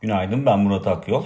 Günaydın 0.00 0.46
ben 0.46 0.58
Murat 0.58 0.86
Akyol. 0.86 1.24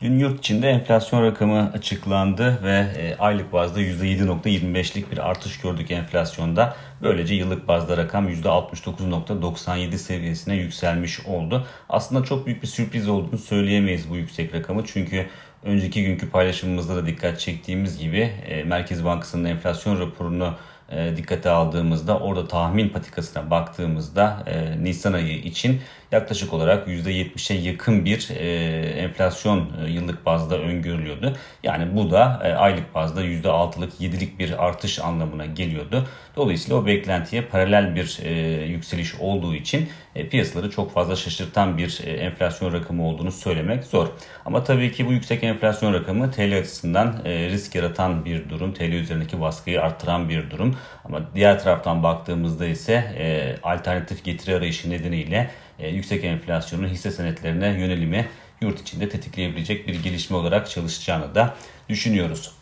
Dün 0.00 0.18
yurt 0.18 0.38
içinde 0.38 0.68
enflasyon 0.68 1.22
rakamı 1.22 1.72
açıklandı 1.74 2.60
ve 2.62 2.86
e, 2.98 3.16
aylık 3.16 3.52
bazda 3.52 3.80
%7.25'lik 3.80 5.12
bir 5.12 5.30
artış 5.30 5.60
gördük 5.60 5.90
enflasyonda. 5.90 6.76
Böylece 7.02 7.34
yıllık 7.34 7.68
bazda 7.68 7.96
rakam 7.96 8.28
%69.97 8.28 9.98
seviyesine 9.98 10.56
yükselmiş 10.56 11.26
oldu. 11.26 11.66
Aslında 11.88 12.24
çok 12.24 12.46
büyük 12.46 12.62
bir 12.62 12.66
sürpriz 12.66 13.08
olduğunu 13.08 13.38
söyleyemeyiz 13.38 14.10
bu 14.10 14.16
yüksek 14.16 14.54
rakamı. 14.54 14.84
Çünkü 14.86 15.26
önceki 15.62 16.04
günkü 16.04 16.30
paylaşımımızda 16.30 16.96
da 16.96 17.06
dikkat 17.06 17.40
çektiğimiz 17.40 17.98
gibi 17.98 18.32
e, 18.46 18.64
Merkez 18.64 19.04
Bankası'nın 19.04 19.44
enflasyon 19.44 20.00
raporunu 20.00 20.54
e, 20.90 21.16
dikkate 21.16 21.50
aldığımızda 21.50 22.18
orada 22.18 22.48
tahmin 22.48 22.88
patikasına 22.88 23.50
baktığımızda 23.50 24.44
e, 24.46 24.84
Nisan 24.84 25.12
ayı 25.12 25.38
için 25.38 25.80
yaklaşık 26.12 26.52
olarak 26.52 26.88
%70'e 26.88 27.56
yakın 27.56 28.04
bir 28.04 28.28
e, 28.30 28.44
enflasyon 28.78 29.70
yıllık 29.88 30.26
bazda 30.26 30.58
öngörülüyordu. 30.58 31.36
Yani 31.62 31.96
bu 31.96 32.10
da 32.10 32.40
aylık 32.58 32.94
bazda 32.94 33.24
%6'lık 33.24 33.92
7'lik 34.00 34.38
bir 34.38 34.66
artış 34.66 34.98
anlamına 34.98 35.46
geliyordu. 35.46 36.06
Dolayısıyla 36.36 36.76
o 36.76 36.86
beklentiye 36.86 37.42
paralel 37.42 37.94
bir 37.94 38.18
yükseliş 38.66 39.14
olduğu 39.14 39.54
için 39.54 39.88
piyasaları 40.30 40.70
çok 40.70 40.92
fazla 40.92 41.16
şaşırtan 41.16 41.78
bir 41.78 42.00
enflasyon 42.06 42.72
rakamı 42.72 43.06
olduğunu 43.08 43.32
söylemek 43.32 43.84
zor. 43.84 44.08
Ama 44.44 44.64
tabii 44.64 44.92
ki 44.92 45.06
bu 45.06 45.12
yüksek 45.12 45.44
enflasyon 45.44 45.94
rakamı 45.94 46.30
TL 46.30 46.58
açısından 46.58 47.22
risk 47.24 47.74
yaratan 47.74 48.24
bir 48.24 48.48
durum. 48.48 48.74
TL 48.74 48.92
üzerindeki 48.92 49.40
baskıyı 49.40 49.82
arttıran 49.82 50.28
bir 50.28 50.50
durum. 50.50 50.73
Ama 51.04 51.20
diğer 51.34 51.62
taraftan 51.62 52.02
baktığımızda 52.02 52.66
ise 52.66 52.92
e, 52.92 53.56
alternatif 53.62 54.24
getiri 54.24 54.56
arayışı 54.56 54.90
nedeniyle 54.90 55.50
e, 55.78 55.88
yüksek 55.88 56.24
enflasyonun 56.24 56.88
hisse 56.88 57.10
senetlerine 57.10 57.68
yönelimi 57.68 58.26
yurt 58.60 58.80
içinde 58.80 59.08
tetikleyebilecek 59.08 59.88
bir 59.88 60.02
gelişme 60.02 60.36
olarak 60.36 60.70
çalışacağını 60.70 61.34
da 61.34 61.54
düşünüyoruz. 61.88 62.52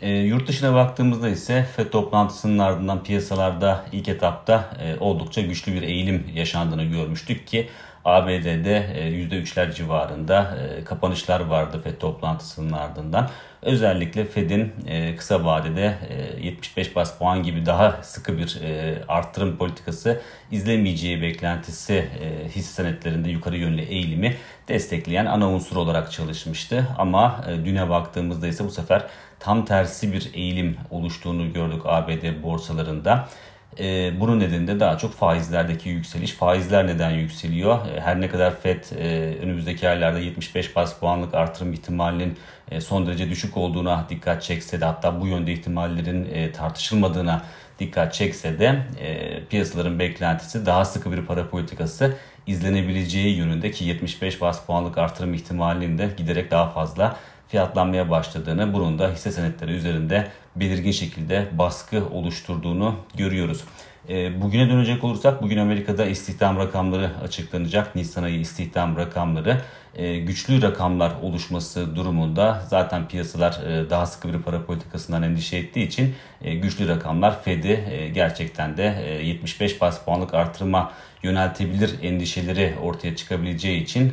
E, 0.00 0.10
yurt 0.10 0.48
dışına 0.48 0.74
baktığımızda 0.74 1.28
ise 1.28 1.66
FED 1.76 1.90
toplantısının 1.90 2.58
ardından 2.58 3.02
piyasalarda 3.02 3.84
ilk 3.92 4.08
etapta 4.08 4.70
e, 4.80 4.96
oldukça 5.00 5.40
güçlü 5.40 5.74
bir 5.74 5.82
eğilim 5.82 6.26
yaşandığını 6.34 6.84
görmüştük 6.84 7.46
ki 7.46 7.68
ABD'de 8.04 8.86
%3'ler 9.30 9.74
civarında 9.74 10.58
kapanışlar 10.84 11.40
vardı 11.40 11.80
FED 11.84 11.98
toplantısının 11.98 12.72
ardından. 12.72 13.30
Özellikle 13.62 14.24
Fed'in 14.24 14.72
kısa 15.16 15.44
vadede 15.44 15.94
75 16.40 16.96
bas 16.96 17.18
puan 17.18 17.42
gibi 17.42 17.66
daha 17.66 18.02
sıkı 18.02 18.38
bir 18.38 18.58
arttırım 19.08 19.56
politikası 19.56 20.20
izlemeyeceği 20.50 21.22
beklentisi 21.22 22.08
hisse 22.48 22.82
senetlerinde 22.82 23.30
yukarı 23.30 23.56
yönlü 23.56 23.82
eğilimi 23.82 24.36
destekleyen 24.68 25.26
ana 25.26 25.48
unsur 25.48 25.76
olarak 25.76 26.12
çalışmıştı. 26.12 26.86
Ama 26.98 27.44
düne 27.64 27.90
baktığımızda 27.90 28.46
ise 28.46 28.64
bu 28.64 28.70
sefer 28.70 29.06
tam 29.40 29.64
tersi 29.64 30.12
bir 30.12 30.30
eğilim 30.34 30.76
oluştuğunu 30.90 31.52
gördük 31.52 31.82
ABD 31.84 32.42
borsalarında. 32.42 33.28
E, 33.78 34.20
bunun 34.20 34.40
nedeni 34.40 34.66
de 34.66 34.80
daha 34.80 34.98
çok 34.98 35.14
faizlerdeki 35.14 35.88
yükseliş. 35.88 36.32
Faizler 36.32 36.86
neden 36.86 37.10
yükseliyor? 37.10 37.86
E, 37.86 38.00
her 38.00 38.20
ne 38.20 38.28
kadar 38.28 38.60
FED 38.60 38.84
e, 38.98 39.36
önümüzdeki 39.42 39.88
aylarda 39.88 40.18
75 40.18 40.76
bas 40.76 40.98
puanlık 40.98 41.34
artırım 41.34 41.72
ihtimalinin 41.72 42.38
e, 42.70 42.80
son 42.80 43.06
derece 43.06 43.30
düşük 43.30 43.56
olduğuna 43.56 44.06
dikkat 44.08 44.42
çekse 44.42 44.80
de 44.80 44.84
hatta 44.84 45.20
bu 45.20 45.26
yönde 45.26 45.52
ihtimallerin 45.52 46.24
e, 46.32 46.52
tartışılmadığına 46.52 47.42
dikkat 47.78 48.14
çekse 48.14 48.58
de 48.58 48.82
e, 49.00 49.44
piyasaların 49.44 49.98
beklentisi 49.98 50.66
daha 50.66 50.84
sıkı 50.84 51.12
bir 51.12 51.26
para 51.26 51.48
politikası 51.48 52.16
izlenebileceği 52.46 53.36
yönünde 53.36 53.70
ki 53.70 53.84
75 53.84 54.40
bas 54.40 54.66
puanlık 54.66 54.98
artırım 54.98 55.34
ihtimalinin 55.34 55.98
de 55.98 56.08
giderek 56.16 56.50
daha 56.50 56.70
fazla 56.70 57.16
fiyatlanmaya 57.52 58.10
başladığını, 58.10 58.72
bunun 58.72 58.98
da 58.98 59.10
hisse 59.10 59.32
senetleri 59.32 59.72
üzerinde 59.72 60.28
belirgin 60.56 60.90
şekilde 60.90 61.48
baskı 61.52 62.02
oluşturduğunu 62.12 62.96
görüyoruz. 63.16 63.64
E, 64.08 64.42
bugüne 64.42 64.70
dönecek 64.70 65.04
olursak 65.04 65.42
bugün 65.42 65.58
Amerika'da 65.58 66.06
istihdam 66.06 66.56
rakamları 66.58 67.10
açıklanacak. 67.24 67.94
Nisan 67.94 68.22
ayı 68.22 68.40
istihdam 68.40 68.96
rakamları 68.96 69.60
e, 69.94 70.18
güçlü 70.18 70.62
rakamlar 70.62 71.12
oluşması 71.22 71.96
durumunda 71.96 72.62
zaten 72.68 73.08
piyasalar 73.08 73.52
e, 73.52 73.90
daha 73.90 74.06
sıkı 74.06 74.32
bir 74.32 74.38
para 74.38 74.64
politikasından 74.64 75.22
endişe 75.22 75.56
ettiği 75.56 75.86
için 75.86 76.14
güçlü 76.62 76.88
rakamlar 76.88 77.42
Fed'i 77.42 78.10
gerçekten 78.14 78.76
de 78.76 78.82
75 79.24 79.80
bas 79.80 80.04
puanlık 80.04 80.34
artırma 80.34 80.92
yöneltebilir 81.22 82.02
endişeleri 82.02 82.74
ortaya 82.82 83.16
çıkabileceği 83.16 83.82
için 83.82 84.12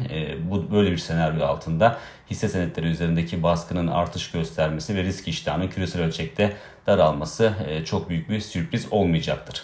bu 0.50 0.72
böyle 0.72 0.92
bir 0.92 0.98
senaryo 0.98 1.46
altında 1.46 1.98
hisse 2.30 2.50
senetleri 2.50 2.88
üzerindeki 2.88 3.44
baskının 3.44 3.88
artış 3.88 4.32
göstermesi 4.32 4.96
ve 4.96 5.04
risk 5.04 5.28
iştahının 5.28 5.68
küresel 5.68 6.02
ölçekte 6.02 6.54
daralması 6.88 7.54
çok 7.86 8.10
büyük 8.10 8.30
bir 8.30 8.40
sürpriz 8.40 8.88
olmayacaktır. 8.92 9.64